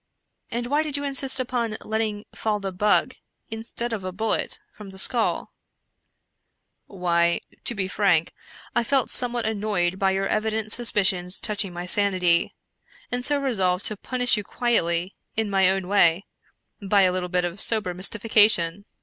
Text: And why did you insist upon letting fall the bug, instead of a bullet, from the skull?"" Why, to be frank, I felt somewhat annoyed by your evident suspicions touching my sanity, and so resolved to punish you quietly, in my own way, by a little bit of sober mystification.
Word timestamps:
And 0.49 0.65
why 0.65 0.81
did 0.81 0.97
you 0.97 1.03
insist 1.03 1.39
upon 1.39 1.77
letting 1.81 2.23
fall 2.33 2.59
the 2.59 2.71
bug, 2.71 3.13
instead 3.51 3.93
of 3.93 4.03
a 4.03 4.11
bullet, 4.11 4.59
from 4.71 4.89
the 4.89 4.97
skull?"" 4.97 5.53
Why, 6.87 7.39
to 7.65 7.75
be 7.75 7.87
frank, 7.87 8.33
I 8.75 8.83
felt 8.83 9.11
somewhat 9.11 9.45
annoyed 9.45 9.99
by 9.99 10.09
your 10.09 10.25
evident 10.25 10.71
suspicions 10.71 11.39
touching 11.39 11.71
my 11.71 11.85
sanity, 11.85 12.55
and 13.11 13.23
so 13.23 13.39
resolved 13.39 13.85
to 13.85 13.95
punish 13.95 14.37
you 14.37 14.43
quietly, 14.43 15.13
in 15.37 15.51
my 15.51 15.69
own 15.69 15.87
way, 15.87 16.25
by 16.81 17.03
a 17.03 17.11
little 17.11 17.29
bit 17.29 17.45
of 17.45 17.61
sober 17.61 17.93
mystification. 17.93 18.85